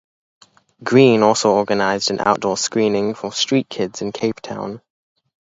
[0.83, 4.81] Greene also organized an outdoor screening for street kids in Cape Town.